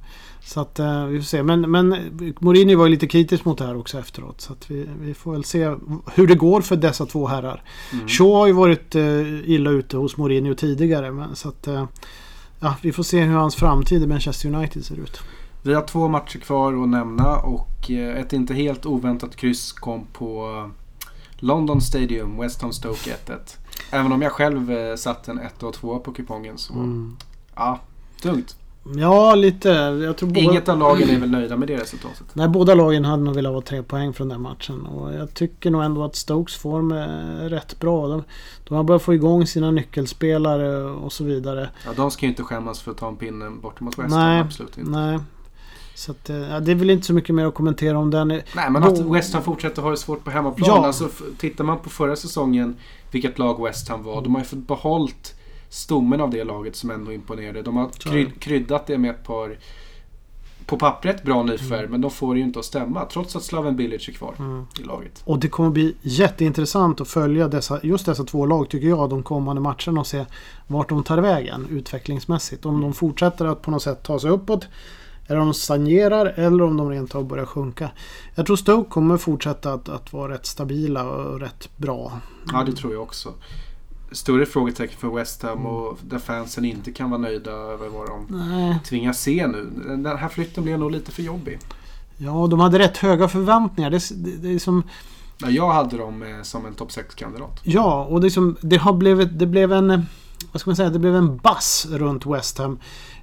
[0.43, 1.43] Så att uh, vi får se.
[1.43, 1.95] Men, men
[2.39, 4.41] Mourinho var ju lite kritisk mot det här också efteråt.
[4.41, 5.75] Så vi, vi får väl se
[6.13, 7.63] hur det går för dessa två herrar.
[7.93, 8.07] Mm.
[8.07, 11.11] Shaw har ju varit uh, illa ute hos Mourinho tidigare.
[11.11, 11.67] Men, så att,
[12.59, 15.21] ja, vi får se hur hans framtid i Manchester United ser ut.
[15.63, 20.47] Vi har två matcher kvar att nämna och ett inte helt oväntat kryss kom på
[21.41, 23.57] London Stadium, West Ham Stoke 1-1.
[23.91, 26.73] Även om jag själv eh, satt en 1 och 2 på kupongen så...
[26.73, 27.17] Mm.
[27.55, 27.79] Ja,
[28.21, 28.55] tungt.
[28.83, 29.69] Ja, lite.
[30.03, 30.41] Jag tror båda...
[30.41, 32.25] Inget av lagen är väl nöjda med det resultatet?
[32.33, 34.85] Nej, båda lagen hade nog velat ha tre poäng från den matchen.
[34.85, 38.07] Och jag tycker nog ändå att Stokes form är rätt bra.
[38.07, 38.23] De,
[38.67, 41.69] de har börjat få igång sina nyckelspelare och så vidare.
[41.85, 44.41] Ja, de ska ju inte skämmas för att ta en pinne bort mot West Ham.
[44.41, 44.91] Absolut inte.
[44.91, 45.19] Nej,
[45.95, 48.27] så att, eh, ja, det är väl inte så mycket mer att kommentera om den.
[48.27, 50.69] Nej, men att West Ham fortsätter ha det svårt på hemmaplan.
[50.69, 50.85] Ja.
[50.87, 52.75] Alltså, tittar man på förra säsongen,
[53.11, 54.21] vilket lag West Ham var.
[54.21, 55.35] De har ju fått behållit
[55.69, 57.61] stommen av det laget som ändå imponerade.
[57.61, 59.57] De har kryd, kryddat det med ett par
[60.65, 61.91] på pappret bra nyförvärv mm.
[61.91, 64.65] men de får det ju inte att stämma trots att Slaven Bilic är kvar mm.
[64.79, 65.21] i laget.
[65.25, 69.23] Och det kommer bli jätteintressant att följa dessa, just dessa två lag tycker jag de
[69.23, 70.25] kommande matcherna och se
[70.67, 72.65] vart de tar vägen utvecklingsmässigt.
[72.65, 72.81] Om mm.
[72.81, 74.67] de fortsätter att på något sätt ta sig uppåt
[75.27, 77.91] eller om de stagnerar eller om de rent av börjar sjunka.
[78.35, 82.19] Jag tror Stoke kommer fortsätta att, att vara rätt stabila och rätt bra.
[82.51, 83.33] Ja, det tror jag också.
[84.11, 88.25] Större frågetecken för West Ham och där fansen inte kan vara nöjda över vad de
[88.29, 88.79] Nej.
[88.85, 89.69] tvingas se nu.
[89.85, 91.59] Den här flytten blev nog lite för jobbig.
[92.17, 93.89] Ja, de hade rätt höga förväntningar.
[93.89, 94.83] Det, det, det är som...
[95.37, 97.59] Ja, jag hade dem eh, som en topp 6-kandidat.
[97.63, 100.05] Ja, och det, som, det, har blivit, det blev en...
[100.51, 100.89] Vad ska man säga?
[100.89, 102.79] Det blev en bass runt West Ham.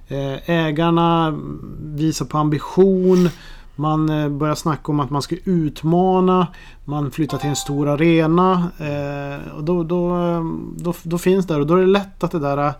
[0.09, 1.39] Eh, ägarna
[1.79, 3.29] visar på ambition.
[3.75, 6.47] Man eh, börjar snacka om att man ska utmana.
[6.85, 8.71] Man flyttar till en stor arena.
[8.79, 10.17] Eh, och då, då,
[10.77, 12.73] då, då finns det och då är det lätt att det där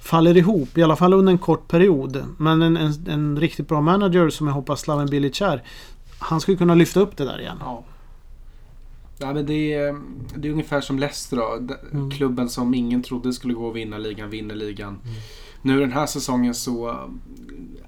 [0.00, 0.78] faller ihop.
[0.78, 2.24] I alla fall under en kort period.
[2.38, 5.62] Men en, en, en riktigt bra manager som jag hoppas Slaven Bilic är.
[6.18, 7.56] Han skulle kunna lyfta upp det där igen.
[7.60, 7.84] Ja.
[9.18, 9.96] Ja, men det, är,
[10.36, 11.74] det är ungefär som Leicester då.
[11.92, 12.10] Mm.
[12.10, 14.88] Klubben som ingen trodde skulle gå och vinna ligan, vinner ligan.
[14.88, 15.14] Mm
[15.64, 17.10] nu den här säsongen så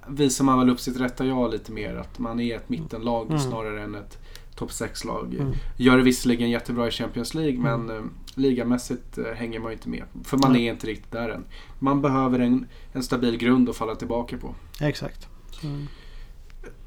[0.08, 1.96] visar man väl upp sitt rätta jag lite mer.
[1.96, 3.38] Att man är ett mittenlag mm.
[3.38, 4.18] snarare än ett
[4.54, 5.34] topp 6-lag.
[5.34, 5.52] Mm.
[5.76, 8.10] Gör det visserligen jättebra i Champions League men mm.
[8.34, 10.04] ligamässigt eh, hänger man ju inte med.
[10.24, 11.44] För man är inte riktigt där än.
[11.78, 14.54] Man behöver en, en stabil grund att falla tillbaka på.
[14.80, 15.28] Exakt.
[15.62, 15.86] Mm.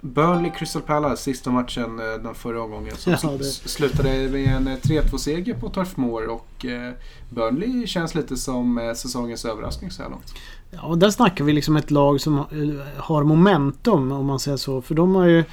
[0.02, 2.96] Burnley Crystal Palace, sista matchen eh, den förra omgången.
[2.98, 3.44] Som ja, det...
[3.44, 6.66] slutade med en 3-2-seger eh, på Turf Moor och
[7.30, 10.34] Burnley känns lite som säsongens överraskning så här långt.
[10.72, 12.44] Ja, och där snackar vi liksom ett lag som
[12.98, 14.82] har momentum om man säger så.
[14.82, 15.44] För de har ju...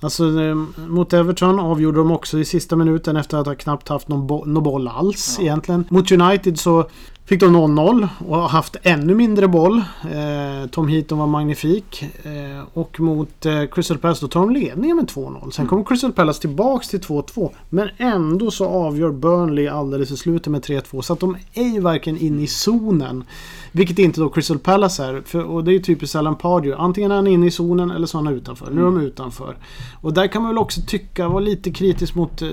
[0.00, 0.54] Alltså eh,
[0.88, 4.44] mot Everton avgjorde de också i sista minuten efter att ha knappt haft någon, bo
[4.44, 5.44] någon boll alls ja.
[5.44, 5.84] egentligen.
[5.90, 6.88] Mot United så
[7.26, 9.78] Fick de 0-0 och har haft ännu mindre boll.
[9.78, 12.02] Eh, Tom Heaton var magnifik.
[12.02, 15.50] Eh, och mot eh, Crystal Palace då tar de ledningen med 2-0.
[15.50, 15.68] Sen mm.
[15.68, 17.50] kommer Crystal Palace tillbaks till 2-2.
[17.68, 21.02] Men ändå så avgör Burnley alldeles i slutet med 3-2.
[21.02, 23.24] Så att de är ju verkligen inne i zonen.
[23.72, 25.22] Vilket inte då Crystal Palace är.
[25.26, 26.82] För, och det är ju typiskt Alan Pardew.
[26.82, 28.66] Antingen är han inne i zonen eller så är han utanför.
[28.66, 28.76] Mm.
[28.76, 29.06] Nu är de mm.
[29.06, 29.56] utanför.
[30.00, 32.48] Och där kan man väl också tycka, vara lite kritisk mot eh,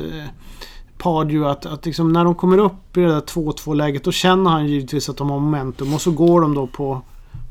[1.03, 4.49] Pardew att, att liksom när de kommer upp i det där 2-2 läget då känner
[4.49, 7.01] han givetvis att de har momentum och så går de då på,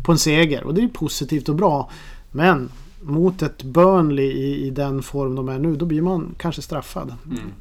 [0.05, 1.91] på en seger och det är positivt och bra.
[2.31, 6.63] Men mot ett Burnley i, i den form de är nu då blir man kanske
[6.63, 7.15] straffad.
[7.27, 7.53] Mm.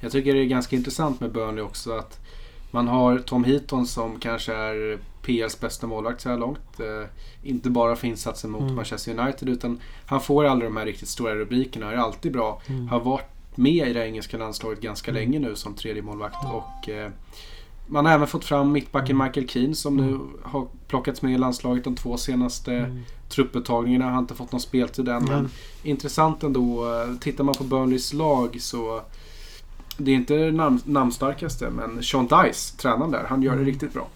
[0.00, 2.20] Jag tycker det är ganska intressant med Burnley också att
[2.70, 6.80] man har Tom Heaton som kanske är PLs bästa målvakt så här långt.
[6.80, 7.08] Eh,
[7.42, 8.74] inte bara för insatsen mot mm.
[8.74, 11.92] Manchester United utan han får aldrig de här riktigt stora rubrikerna.
[11.92, 12.62] är alltid bra.
[12.66, 12.88] Mm.
[12.88, 15.22] Har varit med i det engelska landslaget ganska mm.
[15.22, 17.10] länge nu som tredje målvakt och eh,
[17.86, 19.26] man har även fått fram mittbacken mm.
[19.26, 20.28] Michael Keane som nu mm.
[20.42, 23.02] har plockats med i landslaget de två senaste mm.
[23.28, 24.04] trupputtagningarna.
[24.04, 25.24] Han har inte fått någon speltid än.
[25.24, 25.48] Men
[25.82, 26.86] intressant ändå.
[27.20, 29.02] Tittar man på Burnleys lag så
[29.96, 34.08] det är inte namn, namnstarkaste men Sean Dice, tränaren där, han gör det riktigt bra.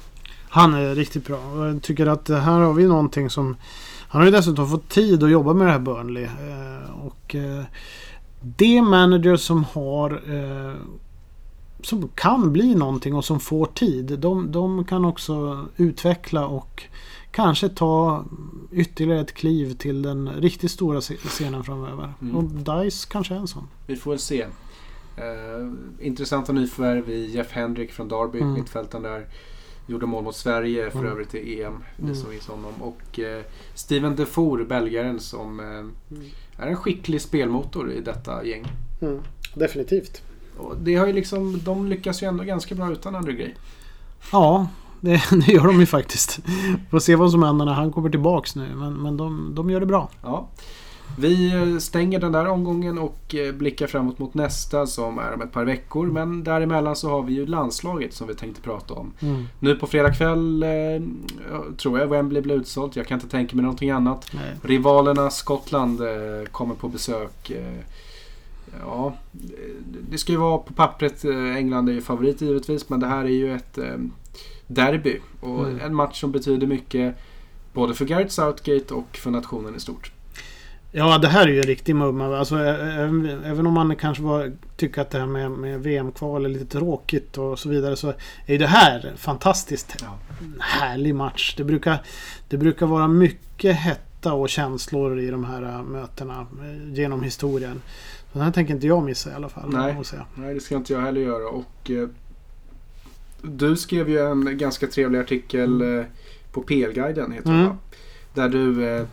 [0.49, 1.67] Han är riktigt bra.
[1.67, 3.57] Jag tycker att här har vi någonting som...
[4.09, 6.25] Han har ju dessutom fått tid att jobba med det här Burnley.
[6.25, 7.65] Eh, och eh,
[8.41, 10.11] det manager som har...
[10.35, 10.75] Eh,
[11.81, 14.19] som kan bli någonting och som får tid.
[14.19, 16.83] De, de kan också utveckla och
[17.31, 18.25] kanske ta
[18.73, 22.15] ytterligare ett kliv till den riktigt stora scenen framöver.
[22.23, 22.37] Mm.
[22.37, 23.69] Och Dice kanske är en sån.
[23.87, 24.43] Vi får väl se.
[25.17, 28.53] Eh, intressanta nyförvärv i Jeff Hendrick från Derby, Mm.
[28.53, 29.27] mittfältaren där.
[29.87, 31.11] Gjorde mål mot Sverige för Mm.
[31.13, 32.15] övrigt i EM, ni Mm.
[32.17, 32.73] som minns honom.
[32.83, 33.43] Och eh,
[33.75, 38.67] Steven Defour, belgaren, som eh, är en skicklig spelmotor i detta gäng.
[39.55, 40.23] Definitivt.
[40.59, 43.55] Och det har ju liksom, de lyckas ju ändå ganska bra utan andra grej.
[44.33, 44.69] Ja,
[45.01, 46.39] det, det gör de ju faktiskt.
[46.91, 48.75] Får se vad som händer när han kommer tillbaks nu.
[48.75, 50.11] Men, men de, de gör det bra.
[50.23, 50.49] Ja.
[51.19, 55.43] Vi eh, stänger den där omgången och eh, blickar framåt mot nästa som är om
[55.43, 56.07] ett par veckor.
[56.07, 59.13] Men däremellan så har vi ju landslaget som vi tänkte prata om.
[59.59, 61.03] Nu på fredag kväll eh,
[61.77, 62.97] tror jag Wembley blir utsålt.
[62.97, 64.31] Jag kan inte tänka mig någonting annat.
[64.35, 64.53] Nej.
[64.63, 67.51] Rivalerna Skottland eh, kommer på besök.
[67.51, 67.79] Eh,
[68.81, 69.15] ja,
[70.11, 71.25] det ska ju vara på pappret.
[71.57, 72.89] England är ju favorit givetvis.
[72.89, 73.79] Men det här är ju ett
[74.67, 75.19] derby.
[75.41, 75.81] Och Mm.
[75.81, 77.17] en match som betyder mycket.
[77.73, 80.13] Både för Gareth Southgate och för nationen i stort.
[80.99, 82.39] Ja, det här är ju en riktig mumma.
[82.39, 86.49] Alltså, även, även om man kanske var, tycker att det här med, med VM-kval är
[86.49, 88.13] lite tråkigt och så vidare så
[88.47, 90.19] är det här fantastiskt Ja.
[90.61, 91.55] härlig match.
[91.57, 92.03] Det brukar,
[92.49, 97.83] det brukar vara mycket hetta och känslor i de här äh, mötena äh, genom historien.
[98.33, 99.69] Så den här tänker inte jag missa i alla fall.
[99.73, 99.97] Nej.
[100.35, 101.49] Nej, det ska inte jag heller göra.
[101.49, 102.09] Och, eh,
[103.43, 106.05] du skrev ju en ganska trevlig artikel eh,
[106.53, 107.69] på PL-guiden, heter det Mm.
[107.69, 107.77] va?
[108.35, 109.05] Där du eh,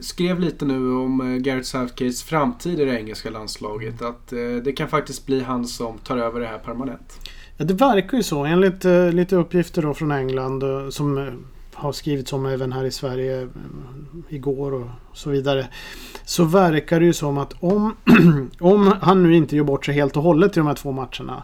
[0.00, 4.02] skrev lite nu om eh, Gareth Southgates framtid i det engelska landslaget.
[4.02, 7.20] Att eh, det kan faktiskt bli han som tar över det här permanent.
[7.56, 8.44] Ja, det verkar ju så.
[8.44, 11.38] Enligt eh, lite uppgifter då från England som
[11.72, 13.48] har skrivits om även här i Sverige
[14.28, 15.68] igår och så vidare.
[16.24, 17.96] Så verkar det ju som att om,
[18.60, 21.42] om han nu inte gör bort sig helt och hållet i de här två matcherna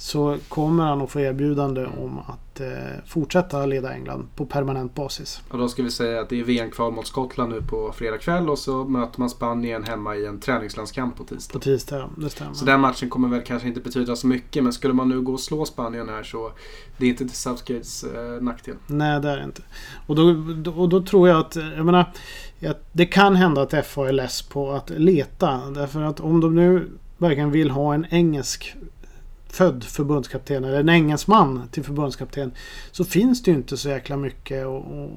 [0.00, 2.66] så kommer han att få erbjudande om att eh,
[3.06, 5.42] fortsätta leda England på permanent basis.
[5.48, 8.50] Och då ska vi säga att det är VM-kval mot Skottland nu på fredag kväll
[8.50, 11.52] och så möter man Spanien hemma i en träningslandskamp på tisdag.
[11.52, 12.54] På tisdag, det stämmer.
[12.54, 15.32] Så den matchen kommer väl kanske inte betyda så mycket men skulle man nu gå
[15.32, 16.52] och slå Spanien här så
[16.96, 18.76] det är inte till Southgates eh, nackdel.
[18.86, 19.62] Nej, det är det inte.
[20.06, 20.22] Och då,
[20.76, 22.12] och då tror jag att, jag menar,
[22.92, 25.70] det kan hända att FA är less på att leta.
[25.70, 28.76] Därför att om de nu verkligen vill ha en engelsk
[29.50, 32.52] född förbundskapten eller en engelsman till förbundskapten
[32.92, 34.66] så finns det ju inte så jäkla mycket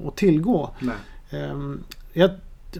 [0.06, 0.70] att, tillgå.
[1.30, 1.80] Ehm,
[2.12, 2.30] jag,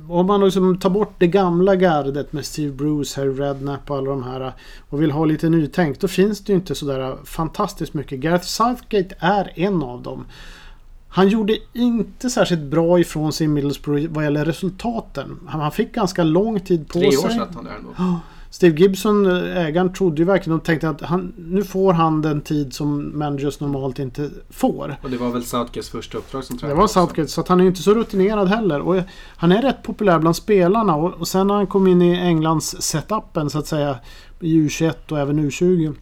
[0.09, 4.11] om man liksom tar bort det gamla gardet med Steve Bruce, Harry Redknapp och alla
[4.11, 4.53] de här
[4.91, 8.21] och vill ha lite nytänkt då finns det ju inte sådär fantastiskt mycket.
[8.21, 10.27] Gareth Southgate är en av dem.
[11.09, 15.41] Han gjorde inte särskilt bra ifrån sig i Middlesbrough vad gäller resultaten.
[15.47, 17.27] Han han fick ganska lång tid på Tre sig.
[17.27, 18.21] år satt han där ändå.
[18.55, 22.75] Steve Gibson, ägaren, trodde ju verkligen och tänkte att han, nu får han den tid
[22.75, 24.97] som managers normalt inte får.
[25.03, 27.01] Och det var väl Southgates första uppdrag som Det tränare var också.
[27.01, 28.81] Southgate, så att han är ju inte så rutinerad heller.
[28.81, 29.03] Och
[29.37, 30.97] han är rätt populär bland spelarna.
[30.97, 33.97] Och, och sen när han kom in i Englands setupen så att säga
[34.41, 35.95] i U21 och även U20.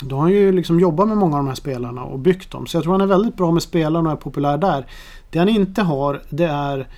[0.00, 2.66] Då har han ju liksom jobbat med många av de här spelarna och byggt dem.
[2.66, 4.86] Så jag tror han är väldigt bra med spelarna och är populär där.
[5.30, 6.88] Det han inte har det är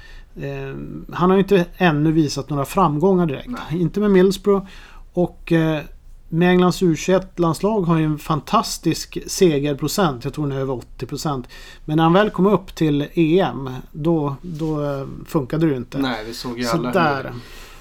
[0.42, 0.76] eh,
[1.14, 3.48] Han har ju inte ännu visat några framgångar direkt.
[3.70, 3.80] Nej.
[3.82, 4.66] Inte med Middlesbrough.
[5.12, 5.80] Och eh,
[6.28, 10.24] med Englands U21-landslag har ju en fantastisk segerprocent.
[10.24, 11.44] Jag tror den är över 80%.
[11.84, 15.98] Men när han väl kom upp till EM då, då eh, funkade det ju inte.
[15.98, 17.22] Nej, vi såg ju Så alla där.
[17.24, 17.32] hur,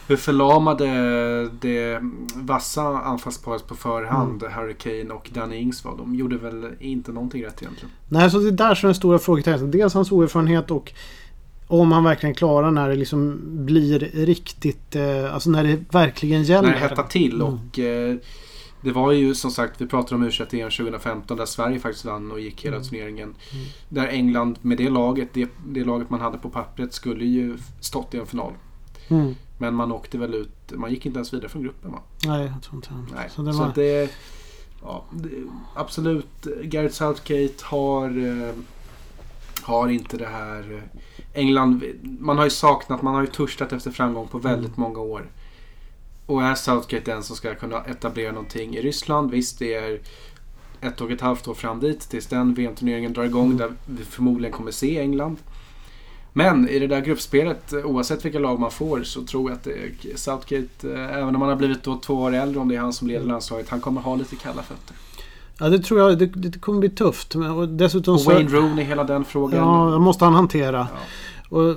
[0.07, 0.87] hur förlamade
[1.61, 1.99] det
[2.35, 4.53] vassa anfallsparet på förhand, Mm.
[4.53, 5.97] Harry Kane och Danny Ings var.
[5.97, 7.91] De gjorde väl inte någonting rätt egentligen.
[8.07, 9.71] Nej, så det är där som är den stora frågetecknet.
[9.71, 10.93] Dels hans oerfarenhet och
[11.67, 14.95] om han verkligen klarar när det liksom blir riktigt...
[14.95, 16.67] Eh, alltså när det verkligen gäller.
[16.67, 17.43] När det hettar till Mm.
[17.47, 18.15] och eh,
[18.81, 22.05] det var ju som sagt, vi pratade om u 21 EM 2015 där Sverige faktiskt
[22.05, 22.87] vann och gick hela Mm.
[22.87, 23.35] turneringen.
[23.53, 23.65] Mm.
[23.89, 28.13] Där England med det laget, det, det laget man hade på pappret skulle ju stått
[28.13, 28.53] i en final.
[29.07, 29.35] Mm.
[29.57, 31.99] Men man åkte väl ut, man gick inte ens vidare från gruppen va?
[32.25, 33.29] Nej, jag tror inte Nej.
[33.35, 33.67] Så det Så var...
[33.67, 34.11] att det,
[34.81, 35.29] ja, det,
[35.75, 38.07] absolut, Gareth Southgate har,
[38.47, 38.53] eh,
[39.61, 40.83] har inte det här...
[41.37, 41.83] England,
[42.19, 44.89] man har ju saknat, man har ju törstat efter framgång på väldigt Mm.
[44.89, 45.25] många år.
[46.25, 49.31] Och är Southgate den som ska kunna etablera någonting i Ryssland?
[49.31, 49.99] Visst, det är
[50.81, 53.57] ett och ett halvt år fram dit tills den VM-turneringen drar igång Mm.
[53.57, 55.37] där vi förmodligen kommer se England.
[56.33, 60.93] Men i det där gruppspelet, oavsett vilka lag man får, så tror jag att Southgate,
[60.93, 63.07] eh, även om han har blivit då två år äldre, om det är han som
[63.07, 63.31] leder Mm.
[63.31, 64.95] landslaget, han kommer ha lite kalla fötter.
[65.59, 66.17] Ja, det tror jag.
[66.19, 67.35] Det, det kommer bli tufft.
[67.35, 68.31] Men, och dessutom Och så...
[68.33, 69.59] Wayne Rooney, hela den frågan.
[69.67, 70.87] Ja, det måste han hantera.
[70.93, 70.97] Ja.
[71.49, 71.75] Och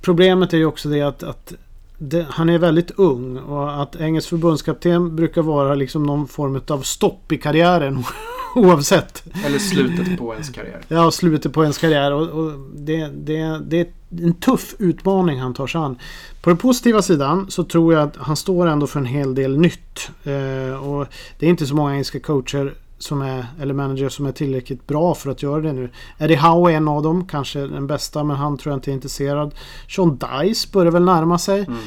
[0.00, 1.52] problemet är ju också det att, att
[1.98, 6.82] det, han är väldigt ung och att engelsk förbundskapten brukar vara liksom någon form av
[6.82, 8.04] stopp i karriären
[8.54, 9.24] oavsett.
[9.46, 10.80] Eller slutet på ens karriär.
[10.88, 13.86] Ja, slutet på ens karriär och, och det, det, det är
[14.22, 15.98] en tuff utmaning han tar sig an.
[16.40, 19.58] På den positiva sidan så tror jag att han står ändå för en hel del
[19.58, 20.10] nytt.
[20.24, 21.06] Eh, och
[21.38, 25.14] det är inte så många engelska coacher som är, eller managers som är tillräckligt bra
[25.14, 25.90] för att göra det nu.
[26.18, 28.92] Eddie Howe är en av dem, kanske den bästa, men han tror jag inte är
[28.92, 29.54] intresserad.
[29.88, 31.60] Sean Dice börjar väl närma sig.
[31.60, 31.78] Mm.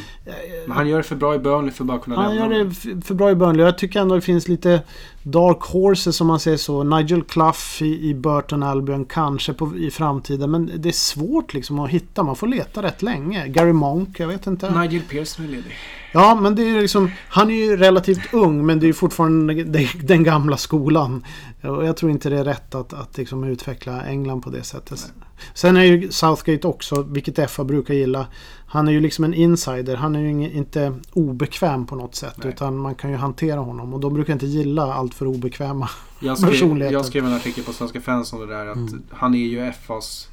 [0.67, 2.59] Men han gör det för bra i Burnley för att bara kunna Han lämna gör
[2.59, 2.73] honom.
[2.83, 3.65] det för bra i Burnley.
[3.65, 4.81] Jag tycker ändå det finns lite
[5.23, 6.83] Dark Horses som man säger så.
[6.83, 10.51] Nigel Clough i, i Burton Albion kanske på, i framtiden.
[10.51, 12.23] Men det är svårt liksom att hitta.
[12.23, 13.47] Man får leta rätt länge.
[13.47, 14.79] Gary Monk, jag vet inte.
[14.79, 15.77] Nigel Pearson är ledig.
[16.13, 19.63] Ja, men det är liksom, han är ju relativt ung men det är fortfarande
[20.03, 21.25] den, gamla skolan.
[21.63, 25.13] Och jag tror inte det är rätt att, att liksom utveckla England på det sättet.
[25.53, 28.27] Sen är ju Southgate också, vilket FA brukar gilla.
[28.67, 29.95] Han är ju liksom en insider.
[29.95, 32.35] Han är ju inte obekväm på något sätt.
[32.37, 32.49] Nej.
[32.49, 33.93] Utan man kan ju hantera honom.
[33.93, 35.89] Och de brukar inte gilla allt för obekväma.
[36.19, 36.93] Jag skrev, Personligheten.
[36.93, 39.03] jag skrev en artikel på Svenska fans om det där att Mm.
[39.09, 40.27] han är ju FAs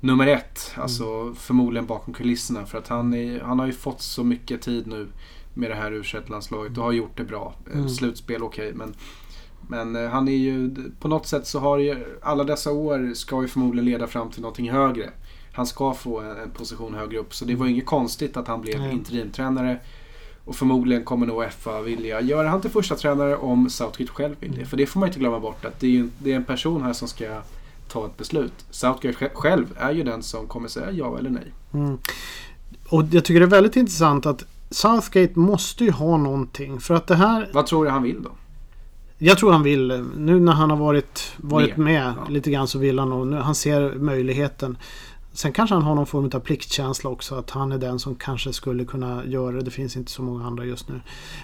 [0.00, 0.72] nummer ett.
[0.76, 1.34] Alltså Mm.
[1.34, 2.66] förmodligen bakom kulisserna.
[2.66, 5.08] För att han, är, han har ju fått så mycket tid nu
[5.54, 7.54] med det här u landslaget och har gjort det bra.
[7.66, 7.88] Eh, Mm.
[7.88, 8.94] Slutspel okej men
[9.68, 13.42] men eh, han är ju, på något sätt så har ju alla dessa år ska
[13.42, 15.10] ju förmodligen leda fram till någonting högre.
[15.52, 17.34] Han ska få en, en position högre upp.
[17.34, 18.92] Så det var inget konstigt att han blev Nej.
[18.92, 19.80] interimtränare.
[20.44, 24.54] Och förmodligen kommer nog FA vilja göra han till första tränare om Southgate själv vill
[24.56, 24.64] det.
[24.64, 26.82] För det får man inte glömma bort att det är, ju, det är en person
[26.82, 27.40] här som ska
[27.92, 28.52] ta ett beslut.
[28.70, 31.52] Southgate sj- själv är ju den som kommer säga ja eller nej.
[31.72, 31.98] Mm.
[32.88, 36.80] Och jag tycker det är väldigt intressant att Southgate måste ju ha någonting.
[36.80, 38.30] För att det här Vad tror du han vill då?
[39.18, 40.04] Jag tror han vill.
[40.16, 42.28] Nu när han har varit, varit Med, med ja.
[42.32, 44.76] lite grann så vill han nu- Han ser möjligheten.
[45.32, 47.34] Sen kanske han har någon form av pliktkänsla också.
[47.34, 49.62] Att han är den som kanske skulle kunna göra det.
[49.62, 51.00] Det finns inte så många andra just nu.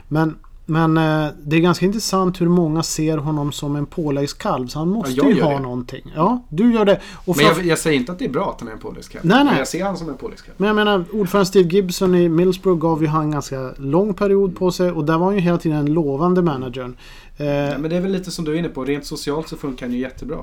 [0.08, 0.36] Men,
[0.68, 4.66] men eh, det är ganska intressant hur många ser honom som en påläggskalv.
[4.66, 5.58] Så han måste jag ju ha det.
[5.60, 6.12] någonting.
[6.16, 7.00] Ja, du gör det.
[7.24, 9.24] Och Men jag, jag säger inte att det är bra att han är en påläggskatt.
[9.24, 9.44] Nej, nej.
[9.44, 10.58] Men jag ser han som en påläggskatt.
[10.58, 14.56] men jag menar, ordförande Steve Gibson i Middlesbrough gav ju han en ganska lång period
[14.56, 14.90] på sig.
[14.90, 16.96] Och där var han ju hela tiden en lovande managern.
[17.36, 18.84] Eh, Ja, men det är väl lite som du är inne på.
[18.84, 20.38] Rent socialt så funkar han ju jättebra.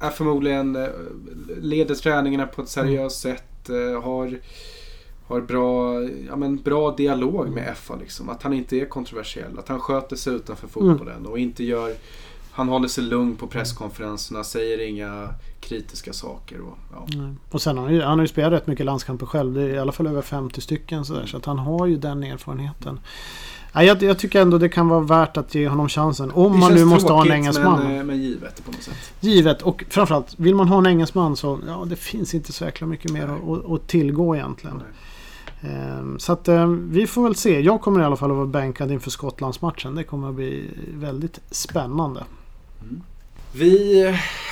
[0.00, 0.88] Är förmodligen eh,
[1.60, 3.68] leder träningarna på ett seriöst sätt.
[3.68, 4.38] eh, Har,
[5.30, 7.96] har bra, ja, men bra dialog med FA.
[7.96, 8.28] Liksom.
[8.28, 9.58] Att han inte är kontroversiell.
[9.58, 11.26] Att han sköter sig utanför fotbollen.
[11.26, 11.92] Och inte gör...
[12.52, 14.44] Han håller sig lugn på presskonferenserna.
[14.44, 15.28] Säger inga
[15.60, 16.60] kritiska saker.
[16.60, 17.06] Och, ja.
[17.18, 17.34] Nej.
[17.50, 19.54] Och sen har han ju, han har ju spelat rätt mycket landskamper själv.
[19.54, 21.26] Det är i alla fall över 50 stycken sådär.
[21.26, 23.00] Så att han har ju den erfarenheten.
[23.72, 26.30] Nej, jag, jag tycker ändå det kan vara värt att ge honom chansen.
[26.30, 27.82] Om man nu måste ha en tråkigt, engelsman.
[27.82, 29.12] Men, eh, men givet på något sätt.
[29.20, 29.62] Givet.
[29.62, 33.10] Och framförallt, vill man ha en engelsman så ja, det finns inte så jäkla mycket
[33.10, 34.76] mer att, att tillgå egentligen.
[34.76, 34.86] Nej.
[35.60, 37.60] Ehm, så att eh, vi får väl se.
[37.60, 39.94] Jag kommer i alla fall att vara bänkad inför Skottlandsmatchen.
[39.94, 42.24] Det kommer att bli väldigt spännande.
[43.52, 44.04] Vi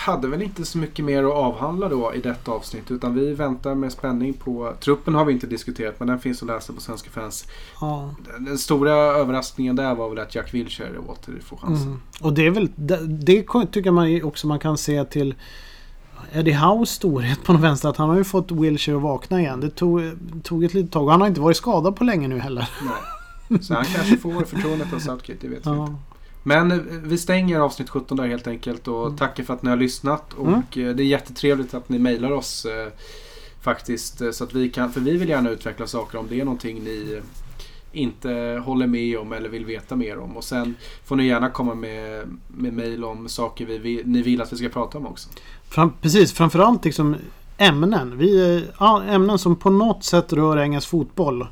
[0.04, 3.74] hade väl inte så mycket mer att avhandla då i detta avsnitt utan vi väntar
[3.74, 4.74] med spänning på...
[4.80, 7.46] Truppen har vi inte diskuterat men den finns att läsa på Svenska fans.
[7.80, 8.14] Ja.
[8.38, 11.86] Den stora överraskningen där var väl att Jack Wilshere åter får chansen.
[11.86, 12.00] Mm.
[12.20, 15.34] Och det är väl det, det tycker man också man kan se till
[16.32, 17.88] Eddie Howes storhet på något vänster.
[17.88, 19.60] Att han har ju fått Wilshire att vakna igen.
[19.60, 20.00] Det tog,
[20.42, 21.04] tog ett litet tag.
[21.04, 22.68] Och han har inte varit skadad på länge nu heller.
[23.48, 23.62] Nej.
[23.62, 25.70] Så han kanske får förtroendet av Southgate, det vet vi inte.
[25.70, 25.94] Ja.
[26.42, 29.16] Men eh, vi stänger avsnitt 17 där helt enkelt och Mm.
[29.18, 30.32] tackar för att ni har lyssnat.
[30.34, 30.58] Och Mm.
[30.88, 32.88] eh, det är jättetrevligt att ni mejlar oss eh,
[33.60, 34.22] faktiskt.
[34.32, 37.20] Så att vi kan, för vi vill gärna utveckla saker om det är någonting ni
[37.92, 40.36] inte håller med om eller vill veta mer om.
[40.36, 40.74] Och sen
[41.04, 44.56] får ni gärna komma med, med mejl om saker vi, vi, ni vill att vi
[44.56, 45.28] ska prata om också.
[45.68, 47.16] Fram, precis, framförallt liksom
[47.58, 48.18] ämnen.
[48.18, 48.64] Vi,
[49.08, 51.46] ämnen som på något sätt rör engelsk fotboll.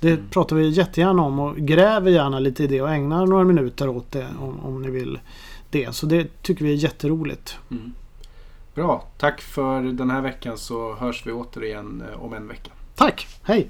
[0.00, 0.24] Det Mm.
[0.30, 4.10] pratar vi jättegärna om och gräver gärna lite i det och ägnar några minuter åt
[4.10, 5.18] det om, om ni vill
[5.70, 5.94] det.
[5.94, 7.58] Så det tycker vi är jätteroligt.
[7.70, 7.92] Mm.
[8.74, 12.70] Bra, tack för den här veckan så hörs vi återigen eh, om en vecka.
[12.94, 13.26] Tack!
[13.42, 13.68] Hej!